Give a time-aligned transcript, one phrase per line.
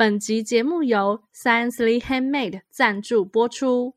[0.00, 3.94] 本集节目由 Sciencely Handmade 赞助播出。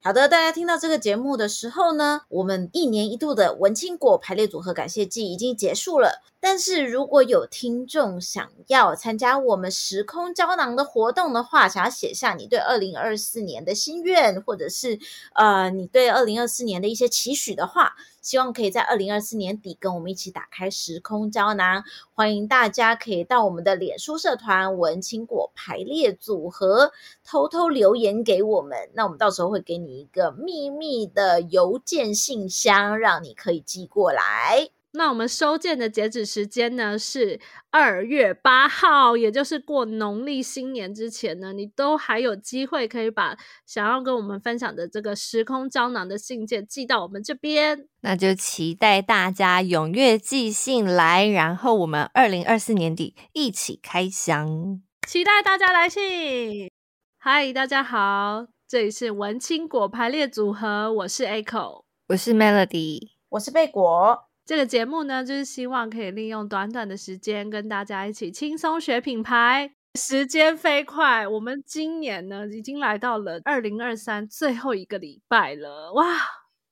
[0.00, 6.22] 好的，大家听到这个节目的时候呢，我们一年一度的文青果排列组合感谢祭已经结束了。
[6.46, 14.98] 但是如果有听众想要参加我们时空胶囊的活动的话，想要写下你对二零二四年的心愿，或者是
[15.34, 21.82] 呃你对二零二四年的一些期许的话，希望可以在二零二四年底跟我们一起打开时空胶囊。
[22.12, 26.92] 欢迎大家可以到我们的脸书社团“文青果排列组合”
[27.24, 34.68] 偷偷留言给我们，那我们到时候会给你一个秘密的邮件信箱，让你可以寄过来。
[34.96, 37.40] 那我们收件的截止时间呢是
[37.72, 43.36] 二月八号，也就是过农历新年之前呢，你都还有机会可以把
[43.66, 47.88] 想要跟我们分享的这个时空胶囊的信件寄到我们这边。
[48.02, 56.70] 那就期待大家踊跃寄信来，然后我们二零二四年底一起开箱，期待大家来信。
[57.18, 64.28] 嗨，大家好，这里是文青果排列组合，我是 Echo，我是 Melody，我是贝果。
[64.46, 69.72] 这个节目呢，就是希望可以利用短短的时间，跟大家一起轻松学品牌。
[69.98, 76.04] 时间飞快，我们今年呢，已经来到了二零二三最后一个礼拜了，哇，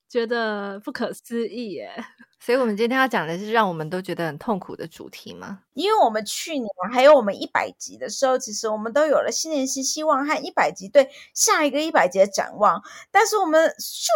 [0.06, 1.91] 觉得不可思议耶！
[2.41, 5.61] 所以，我们今天要讲的是让我们都觉得很痛苦的主题吗？
[5.75, 12.83] 因为我们去年还有我们一百集的时候，其实我们都有了新年新希望和一百集对下一个一百集的展望。
[13.11, 14.09] 但是，我们咻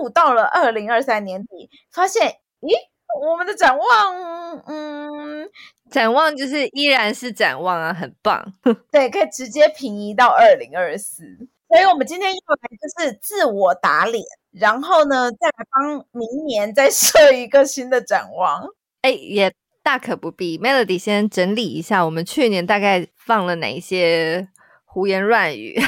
[0.00, 2.72] 咻咻到了二零二三年底，发现，咦？
[3.20, 5.48] 我们的展望，嗯，
[5.90, 8.52] 展望就是依然是展望啊，很棒。
[8.90, 11.24] 对，可以直接平移到二零二四。
[11.68, 18.64] 所以，我们今天要来就是自我打脸，然后呢，再来帮明年再设一个新的展望。
[19.02, 20.58] 哎，也大可不必。
[20.58, 24.48] Melody 先整理一下，我们去年大概放了哪一些
[24.84, 25.80] 胡言乱语。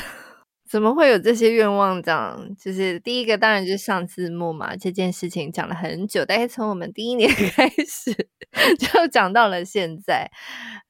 [0.69, 2.03] 怎么会有这些愿望？
[2.03, 4.75] 这样就是第一个，当然就是上字幕嘛。
[4.77, 8.13] 这件事情讲了很久，大概从我们第一年 开始
[8.79, 10.31] 就讲到了现在。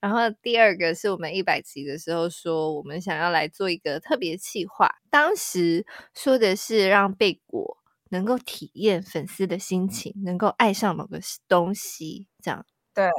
[0.01, 5.85] 然后第二个是我们一百集的时候说，我们想要来做一个特别企划，当时
[6.15, 7.79] 说的是让贝果
[8.11, 12.65] 能够体验粉丝的心情，能够爱上某个东西，这样。
[12.97, 13.11] 对，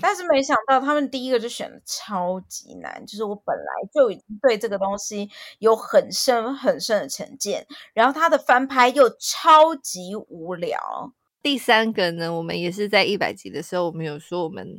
[0.00, 11.14] 但是没想到他们第一个就选的超级难，就是我本来就已经对这个东西有很深很深的成见，然后他的翻拍又超级无聊。
[11.40, 14.76] 第三个呢，我们也是在一百集的时候，我们有说我们，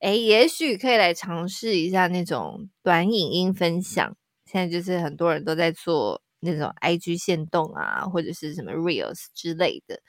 [0.00, 4.16] 哎，也许可以来尝试一下那种短影音分享。
[4.44, 10.00] 现在就是很多人都在做那种 IG 限动啊，或者是什么 Reels 之类的，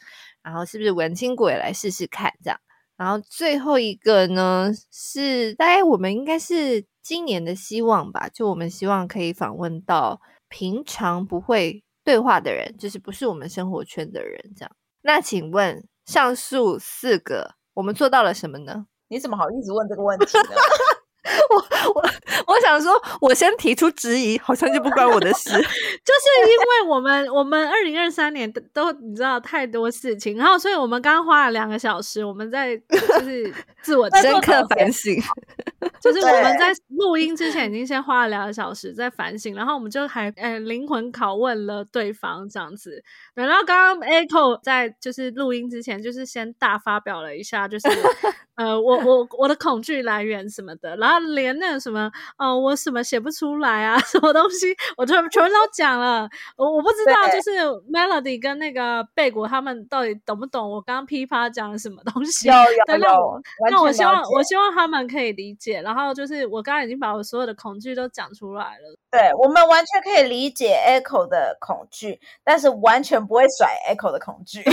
[0.42, 2.60] 然后是不是文青果也来试试看这样？
[2.98, 14.72] 然后最后一个呢，是大概我们应该是今年的希望吧，就我们希望可以访问到平常不会对话的人，就是不是我们生活圈的人，这样。
[15.02, 18.88] 那请问上述四个，我们做到了什么呢？
[19.08, 20.56] 你怎么好意思问这个问题呢？
[21.50, 21.56] 我
[21.96, 22.10] 我
[22.48, 25.50] 我想说，我先提出质疑，好像就不关我的事。
[25.50, 35.20] 就是因为我们我们二零二三年都你知道太多事情，然后所以我们刚刚花了两个小时，我们在就是自我深刻反省。
[36.02, 43.04] 就是我们在录音之前已经先花了两个小时在反省，然后我们就还呃灵魂拷问了对方这样子。
[43.34, 47.88] 然后刚刚 Echo 在就是录音之前，就是先大发表了一下，就是
[48.56, 56.30] 呃我我我的恐惧来源什么的，然后连那个什么哦我什么写不出来啊， 什么东西，我全全都讲了。
[56.58, 57.60] 我我不知道就是
[57.92, 62.48] Melody 跟那个贝果他们到底懂不懂我刚刚噼啪讲了什么东西？
[62.48, 62.54] 有
[62.96, 63.42] 有有。
[63.70, 68.98] 那我希望我希望他们可以理解，然后就是我刚刚已经把我所有的恐惧都讲出来了。
[69.12, 74.64] 对，我们完全可以理解 Echo 的恐惧，但是完全不会甩 Echo 的恐惧。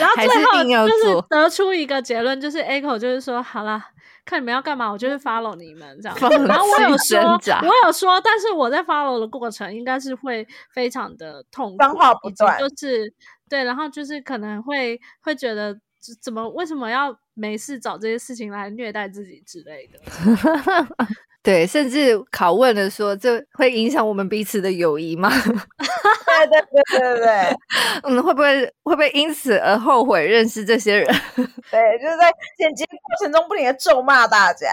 [0.00, 3.90] 然后最后就是得出一个结论，就是 Echo 就是说，好啦，
[4.24, 6.18] 看你们要干嘛，我就是 follow 你们这样。
[6.46, 7.18] 然后我有说，
[7.62, 13.12] 我有说，但是我在 follow 的过程应该是会非常的痛苦，脏话不断，就是
[13.48, 15.78] 对，然后就是可能会会觉得。
[16.22, 16.48] 怎么？
[16.50, 20.00] 为什么要没事找这些事情来虐待自己之类的？
[21.44, 25.30] 对，甚至拷问了说，这会影响我们彼此的友谊吗？
[25.30, 26.60] 对对
[26.90, 27.56] 对对对，
[28.02, 31.06] 嗯，会不会会不会因此而后悔认识这些人？
[31.36, 34.66] 对，就是在剪辑过程中不停的咒骂大家。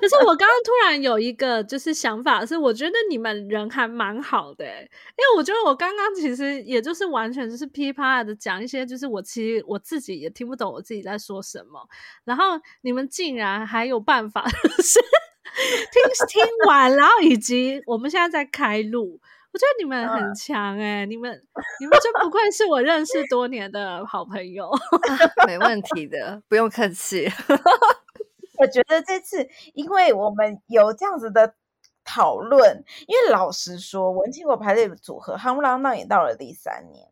[0.00, 11.88] 可是我刚刚突然有一个就是想法，是我觉得你们人还蛮好的，欸，因为我觉得我刚刚其实也就是完全就是噼啪的讲一些，就是我其实我自己也听不懂我自己在说什么，
[12.24, 14.46] 然后你们竟然还有办法
[14.82, 15.00] 是
[15.92, 19.20] 听听完，然后以及我们现在在开录。
[19.52, 21.30] 我觉得你们很强哎、欸，嗯、你们
[21.78, 24.68] 你们真不愧是我认识多年的好朋友，
[25.46, 27.30] 没问题的，不用客气。
[28.64, 31.54] 我觉得这次，因为我们有这样子的
[32.02, 37.06] 讨论，因为老实说，文青果排列组合夯不啷当也到了第三年。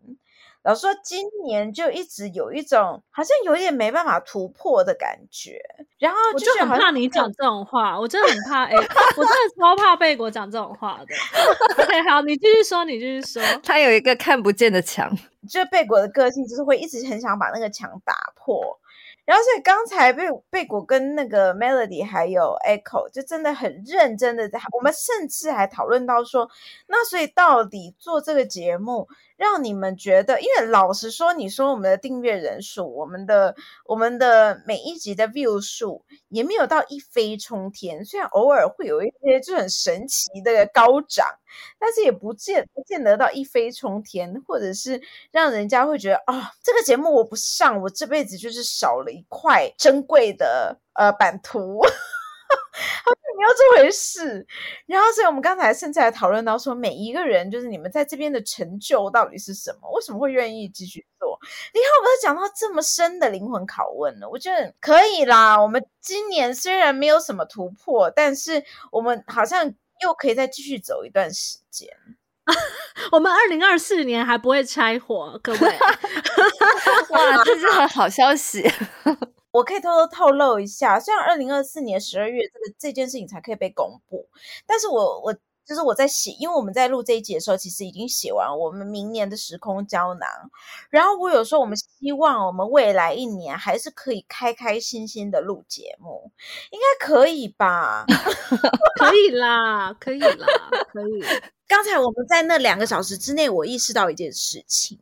[0.62, 5.60] 老实说，今年就一直有一种好像有点没办法突破的感觉，
[5.98, 11.14] 然后我就很怕你讲这种话，我真的很怕哎， 我真的超怕贝果讲这种话的。
[11.82, 13.42] OK，好，你继续说，你继续说。
[13.62, 15.10] 他有一个看不见的墙，
[15.50, 18.78] 就贝果的个性就是会一直很想把那个墙打破。
[19.24, 26.50] 然后，所以刚才贝贝果跟那个 Melody 还有 Echo 就真的很认真的在，我们甚至还讨论到说，
[26.88, 29.06] 那所以到底做这个节目，
[29.42, 41.26] 让你们觉得，因为老实说，你说我们的订阅人数，我们的我们的每一集的 view 数也没有到一飞冲天，虽然偶尔会有一些就很神奇的高涨。
[41.78, 51.82] 但是也不见不见得到一飞冲天，或者是让人家会觉得、哦，这个节目我不上，我这辈子就是少了一块珍贵的呃版图，
[53.38, 54.46] 没有这回事。
[54.86, 59.90] 然后，所以我们刚才甚至还讨论到说，每一个人就是你们在这边的成就到底是什么？
[59.92, 61.38] 为什么会愿意继续做？
[61.72, 65.60] 你看，我们都讲到这么深的灵魂拷问了，我觉得可以啦。
[65.60, 69.74] 我们今年虽然没有什么突破，但是我们好像。
[70.02, 71.88] 又可以再继续走一段时间，
[73.12, 75.58] 我们二零二四年还不会拆伙，各位，
[77.10, 78.68] 哇，这是很好消息。
[79.52, 84.26] 我可以偷偷透露一下，虽然二零二四年十二月这个这件事情才可以被公布，
[84.66, 85.36] 但是我我。
[85.64, 90.28] 就是我在写，因为我们在录这一集的时候，其实已经写完我们明年的时空胶囊。
[90.90, 96.32] 然后我有时候，我们希望我们未来一年还是可以开开心心的录节目，
[96.72, 98.04] 应该可以吧？
[98.98, 100.46] 可以啦，可以啦，
[100.92, 101.22] 可以。
[101.68, 104.98] 刚才我们在那两个小时之内，我意识到一件事情，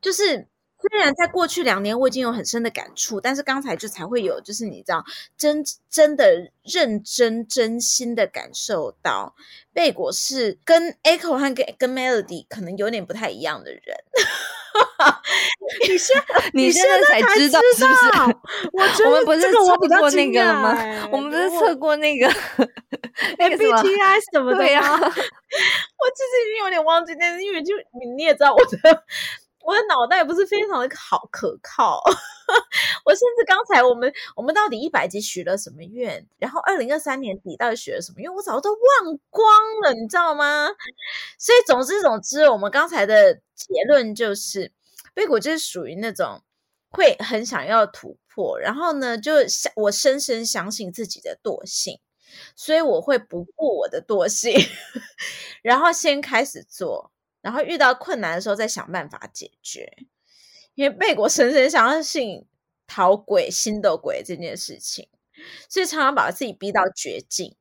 [0.00, 0.48] 就是。
[0.90, 5.02] 虽然在过去两年我已经有很深的感触，但是刚才就才会有，就是你知道，
[5.36, 9.34] 真真的认真真心的感受到，
[9.72, 13.80] 贝果是跟 Echo 和跟跟 Melody 可能有点不太一样的人。
[15.88, 16.22] 你现
[16.52, 19.04] 你现在才知道是不是？
[19.04, 20.70] 我我们不是测过那个了吗？
[20.76, 24.82] 欸、我们不是测过那个 MBTI 什么的呀？
[24.98, 29.04] 我其实已经有点忘记，但是因为就你你也知道我的。
[29.64, 32.02] 我的脑袋不是非常的好可靠，
[33.06, 39.46] 我甚至刚才我们我们到底一百集许了什么愿，然后二零二三年底到底许了什么愿，我早都忘光
[39.82, 40.68] 了，你知道吗？
[41.38, 44.70] 所以总之总之，我们刚才的结论就是，
[45.14, 46.42] 贝果就是属于那种
[46.90, 51.98] 会很想要突破，然后呢，就相我深深相信自己的惰性，
[52.54, 54.52] 所以我会不顾我的惰性，
[55.62, 57.13] 然后先开始做。
[57.44, 59.98] 然后遇到困难的时候再想办法解决，
[60.74, 62.46] 因为贝果深深相信
[62.86, 65.10] 讨鬼心的鬼这件事情，
[65.68, 67.54] 所以常常把自己逼到绝境。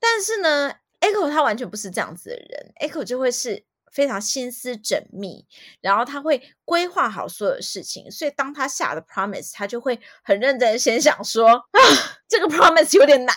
[0.00, 5.46] 但是呢，Echo 他完全不是这样子的人，Echo 就会是非常心思缜密，
[5.82, 11.78] 然后他会规划好所有事情，所以当他下的 promise，他就会很认真先想说啊，
[12.26, 13.36] 这个 promise 有点难，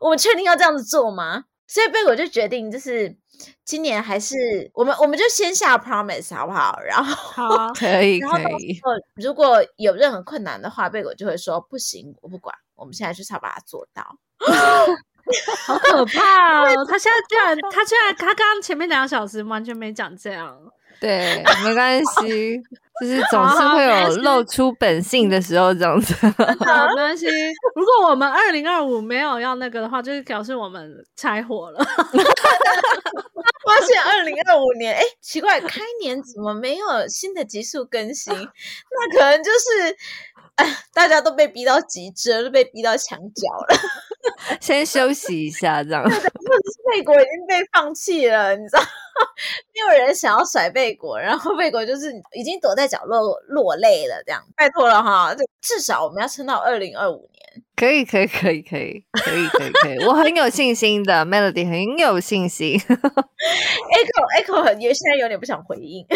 [0.00, 1.44] 我们确定要这样子做吗？
[1.66, 3.16] 所以贝果就决定就是。
[3.64, 4.36] 今年还是
[4.74, 6.78] 我们，我们就先下 promise 好不好？
[6.86, 8.78] 然后好， 可以可以。
[9.16, 12.54] 如果有任何困难的话，贝果就会说不行，我不管。
[12.76, 14.16] 我们现在就是要把它做到。
[15.66, 16.86] 好可怕哦！
[16.86, 20.56] 他现在居然，他居然，他刚刚前面两个小时完全没讲这样。
[21.04, 22.58] 对，没关系，
[22.98, 26.14] 就是总是会有露出本性的时候，这样子。
[26.64, 27.26] 好，没关系。
[27.74, 31.84] 如果我们二零二五没有要那个的话，就是表示我们拆伙了。
[33.66, 38.32] 发现二零二五年，哎，奇怪，开年怎么没有新的集数更新？
[38.34, 39.96] 那可能就是，
[40.56, 43.76] 哎，大家都被逼到极致，都被逼到墙角了。
[44.60, 46.02] 先休息一下，这样。
[46.06, 48.80] 或者是贝果已经被放弃了，你知道，
[49.74, 54.42] 没有人想要甩贝果，然后贝果就是已经躲在角落落泪了，这样。
[54.56, 57.64] 拜托了哈，至少我们要撑到二零二五年。
[57.76, 62.78] 可以，可以，可以，可以，可以，可以，可以，我很有信心的，Melody 很有信心。
[62.78, 66.06] Echo Echo 很也现在有点不想回应。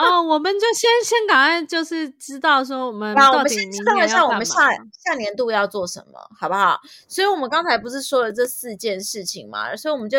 [0.00, 4.26] 哦，我们就先先赶快就是知道说我们到底明年要干嘛。
[4.26, 4.70] 我们下
[5.04, 6.80] 下年度要做什么，好不好？
[7.08, 10.18] 所以我们刚才不是说了这四件事情嘛，所以我们就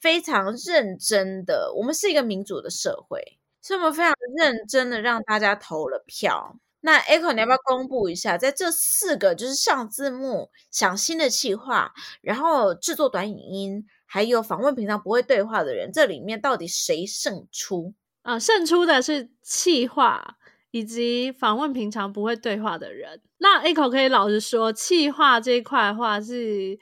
[0.00, 6.56] 非常认真的，我们是一个民主的社会，所以我们非常认真的让大家投了票。
[6.80, 17.94] 那 Echo，你要不要公布一下，在这四个就是上字幕、想新的企划，然后制作短影音，还有访问平常不会对话的人，这里面到底谁胜出？
[18.28, 20.36] 啊，胜出的是气话
[20.70, 23.22] 以及访问平常不会对话的人。
[23.38, 26.78] 那 Echo 可以老实说，气话这一块的话是，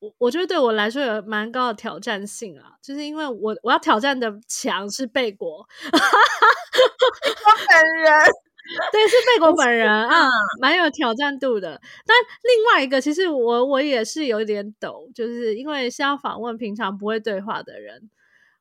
[0.00, 5.58] 我我觉得对我来说有蛮高的挑战性啊，就是因为我我要挑战的墙是贝果，
[5.92, 5.98] 我
[7.68, 8.12] 本人。
[8.92, 10.28] 对，是贝果本人 啊，
[10.60, 11.80] 蛮有挑战度的。
[12.04, 18.10] 但另外一个，其实我我也是有点抖，就是因为是要访问平常不会对话的人。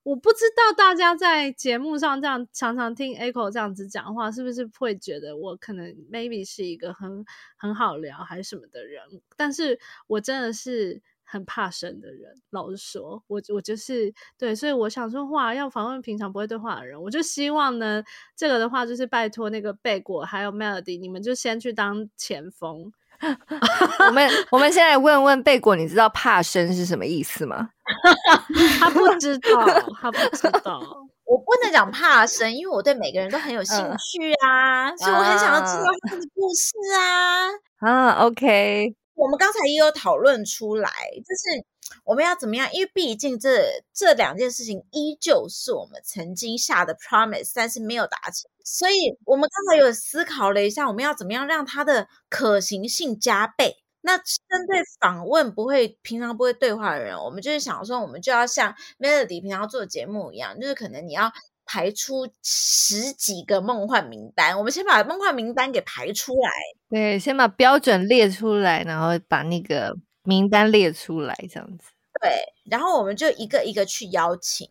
[0.07, 7.25] 我不知道大家在节目上这样常常听 Echo 这样子讲话，是不是会觉得我可能 maybe 是一个很
[7.57, 9.03] 很好聊还是什么的人？
[9.35, 11.01] 但是我真的是。
[11.29, 18.01] 很怕生的人，老实说，我我就是对，所以我想说话要访问平常不会对话的人，我就希望呢，
[18.33, 22.93] 这个的话就是拜托那个贝果还有 Melody，你们就先去当前锋。
[24.07, 27.69] 我们我们先来问问贝果，你知道怕生是什么意思吗？
[28.79, 29.65] 他不知道，
[30.01, 30.79] 他不知道。
[31.27, 37.47] 我不能讲怕生，因为我对每个人都很有兴趣啊，嗯、所以我很想要知道他的故事啊。
[37.79, 38.93] 啊，OK。
[39.13, 41.65] 我们刚才也有讨论出来，就是
[42.03, 42.71] 我们要怎么样？
[42.73, 53.75] 因为毕竟这这两件事情依旧是我们曾经下的 promise，但是没有达成，所以我们刚才有思考了一下，我们要怎么样让它的可行性加倍？
[54.01, 54.25] 那针
[54.69, 61.29] 对访问不会平常不会对话的人，我们就是想说，我们就要像 Melody 平常做节目一样，就是可能你要
[61.65, 66.49] 排出十几个梦幻名单，我们先把梦幻名单给排出来。
[66.89, 69.93] 对，先把标准列出来，然后把那个
[70.27, 71.91] 名单列出来，这样子。
[72.21, 72.29] 对，
[72.69, 74.69] 然后我们就一个一个去邀请，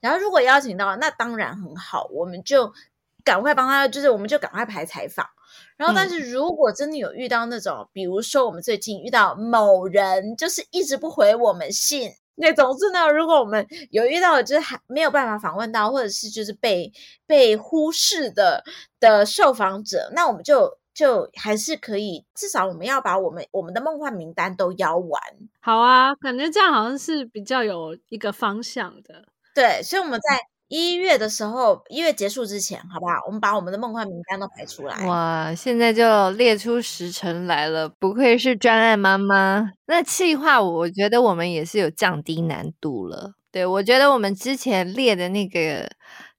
[0.00, 2.72] 然后如果邀请到，那当然很好，我们就
[3.22, 5.24] 赶快帮他，就是我们就赶快排采访。
[5.76, 16.92] 然后，但是如果真的有遇到那种，嗯、比如说我们最近遇到某人，就是一直不回我们信，那总之呢，如果我们有遇到，就是还没有办法访问到，或者是就是被
[17.26, 18.64] 被忽视的
[18.98, 20.77] 的受访者，那我们就。
[20.98, 25.22] 就还是可以，至少我们要把我们我们的梦幻名单都邀完。
[25.60, 29.22] 好啊，感觉这样好像是比较有一个方向的。
[29.54, 33.12] 对，所以我们在一月的时候，一月结束之前，好不好？
[33.26, 35.06] 我们把我们的梦幻名单都排出来。
[35.06, 39.70] 哇，现在就列出时辰来了，不愧是专案妈妈。
[39.86, 43.34] 那企划，我觉得我们也是有降低难度了。
[43.52, 45.88] 对，我觉得我们之前列的那个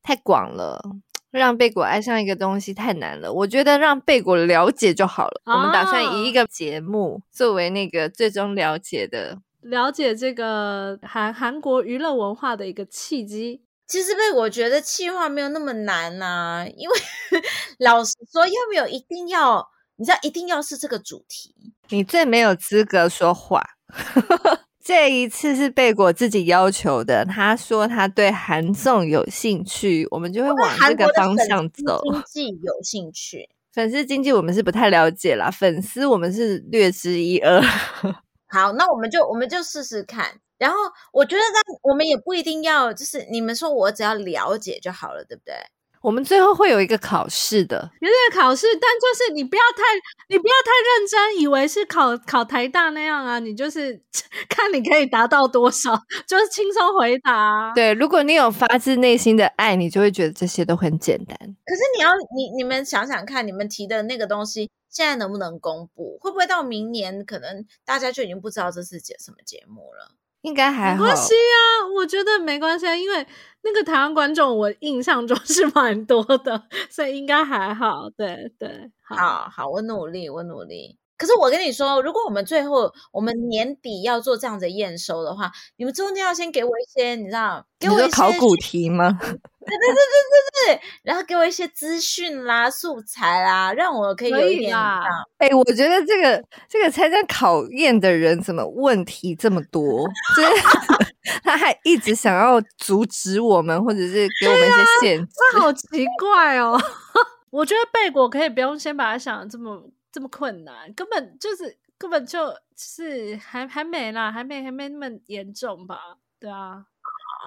[0.03, 0.81] 太广了。
[1.31, 5.41] 让贝果爱上一个东西太难了，我觉得让贝果了解就好了。
[5.45, 13.61] 哦、我们打算以一个节目作为那个最终了解的，了解这个韩韩国娱乐文化的一个契机。
[13.87, 16.95] 其实贝果觉得企划没有那么难呐、啊，因为
[17.79, 19.67] 老实说，又没有一定要，
[19.97, 21.55] 你知道一定要是这个主题，
[21.89, 23.63] 你最没有资格说话。
[24.89, 32.01] 这一次是贝果自己要求的，他说他对韩综有兴趣，我们就会往这个方向走。
[32.03, 37.61] 经济有兴趣，粉丝经济我们是不太了解啦，粉丝我们是略知一二。
[38.49, 40.25] 好，那我们就我们就试试看。
[40.57, 40.77] 然后
[41.13, 45.53] 我觉得，那我们也不一定要，就是你们说我只要了解就好了，对不对？
[46.01, 49.83] 我们最后会有一个考试的，有这个考试，但就是你不要太，
[50.29, 54.01] 你不要太认真，以为是考考台大那样啊，你就是
[54.47, 57.73] 看你可以达到多少，就是轻松回答啊。
[57.73, 61.37] 对，如果你有发自内心的爱，你就会觉得这些都很简单。
[61.37, 66.17] 可是你要，你你们想想看，你们提的那个东西，现在能不能公布？
[66.21, 70.15] 会不会到明年，可能大家就已经不知道这是节什么节目了？
[70.41, 73.25] 应该还好，没关系啊，我觉得没关系啊，因为
[73.61, 78.09] 那个台湾观众我印象中 是蛮多的，所以应该还好。
[78.15, 80.97] 对对，好好，好，我努力，我努力。
[81.17, 89.19] 可是我跟你说，如果我们最后我们年底要做这样子验收的话，你们中间要先给我一些，你知道，给我一些考古题吗？
[89.69, 94.75] 对对对对对对，然后给我一些资讯啦、素材啦，让我可以有一点。
[94.77, 100.07] 哎、欸，我觉得这个这个参加考验的人怎么问题这么多？
[100.35, 106.79] 就 是他还一直想要阻止我们，或者是给我们一些限制，那、啊、好奇怪哦。
[107.51, 115.99] 我觉得贝果可以不用先把它想的这么这么困难，根本就是根本就是还还没啦，还没还没那么严重吧？
[116.39, 116.85] 对啊。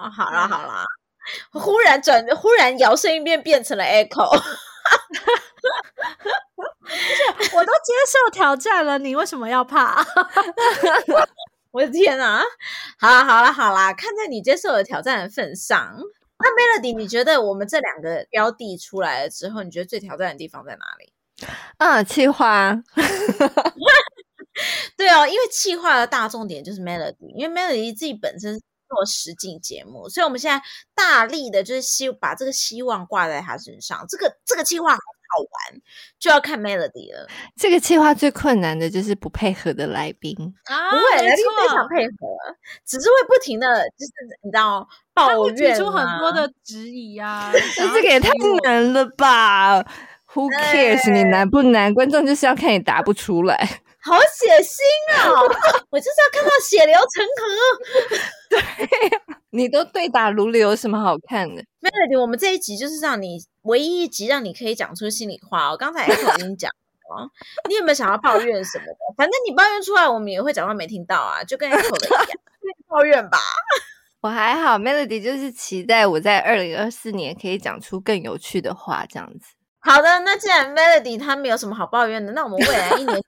[0.01, 0.83] 啊，好啦好啦。
[1.51, 4.29] 忽然转，忽然摇身一变变成了 Echo。
[7.53, 10.05] 我都接受挑战了，你为什么要怕？
[11.71, 12.43] 我的天啊！
[12.99, 15.97] 好啦好啦好啦，看在你接受了挑战的份上，
[16.37, 21.13] 那 Melody，你觉得我们这两个标的出来了之后，你觉得最挑战的地方在哪里？
[21.77, 22.83] 啊，气化。
[24.95, 28.61] 对哦，因为气化的大重点就是 Melody，因为 Melody 自己本身是
[28.93, 34.05] 做实景节目，所以我们现在大力的就是希把这个希望挂在他身上。
[34.07, 34.97] 这个这个计划。
[35.35, 35.81] 好玩
[36.19, 37.27] 就要看 Melody 了。
[37.59, 40.35] 这个计划最困难的就是不配合的来宾
[40.65, 44.11] 啊，不会，来宾非常配合，只是会不停的就是
[44.43, 47.49] 你知道抱怨，提出很多的质疑啊。
[47.79, 48.29] 那这个也太
[48.63, 49.81] 难了吧
[50.33, 51.11] ？Who cares？
[51.11, 51.91] 你难不难？
[51.91, 53.81] 观众就是要看你答不出来。
[54.05, 55.47] 好血腥哦！
[55.89, 57.47] 我就是要看到血流成河。
[58.51, 59.19] 对，
[59.51, 65.77] 你都对答如流，有什么好看的？Melody，我们这一集就是让你唯一一集让你可以讲出心里话哦。
[65.77, 66.69] 刚才 Echo 已经讲
[67.15, 67.29] 了，
[67.69, 68.97] 你有没有想要抱怨什么的？
[69.15, 72.39] 反正你抱怨出来，我们也会假装没听到啊，就跟 Echo 的一样，
[72.89, 73.37] 抱怨吧。
[74.19, 79.53] 我还好，Melody 就是期待我在二零二四年可以讲出更有趣的话，这样子。
[79.79, 83.23] 好的，那既然 Melody 他没有什么好抱怨的，那我们未来一年。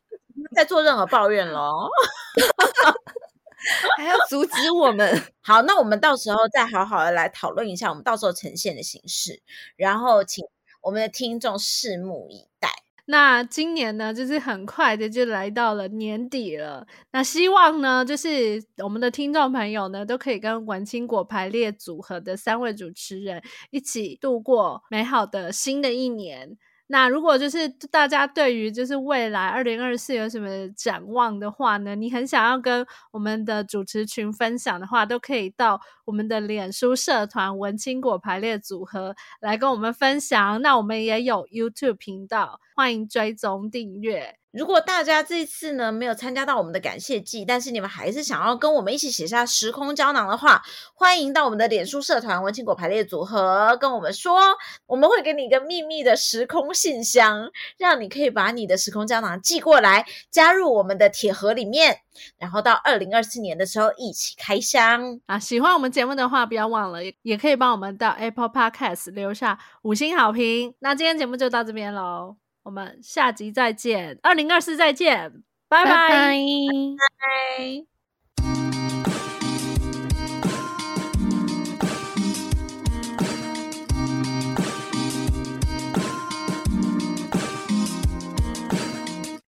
[0.56, 1.90] 再做任何抱怨咯，
[3.98, 5.22] 还要阻止我们？
[5.42, 9.42] 好，那我们到时候再好好的来讨论一下，我们到时候呈现的形式，
[9.76, 10.46] 然后请
[10.82, 12.70] 我们的听众拭目以待。
[13.08, 16.88] 那今年呢，就是很快的就来到了年底了。
[17.12, 26.58] 那希望呢，就是我们的听众朋友呢，都可以跟文青果排列组合的三位主持人一起度过美好的新的一年。
[26.88, 31.96] 那如果就是大家对于就是未来二零二四有什么展望的话呢？
[31.96, 40.62] 你很想要跟我们的主持群分享的话，都可以到我们的脸书社团“文青果排列组合”来跟我们分享。
[40.62, 44.38] 那我们也有 YouTube 频道，欢迎追踪订阅。
[44.52, 50.62] 如果大家这次呢没有参加到我们的感谢季，但是你们还是想要跟我们一起写下时空胶囊的话，
[50.94, 54.40] 欢迎到我们的脸书社团“文青果排列组合”跟我们说，
[54.88, 62.00] 我们会给你一个秘密的时空信箱，让你可以把你的时空胶囊寄过来，加入我们的铁盒里面，
[62.38, 65.40] 然后到二零二四年的时候一起开箱啊！
[65.40, 70.74] 喜欢我们节目的话，不要忘了也可以帮我们到 Apple Podcast 留下五星好评。
[70.80, 72.45] 那今天节目就到这边喽。
[72.66, 75.92] 我们下集再见，二零二四再见，拜拜。
[75.92, 77.95] 拜拜。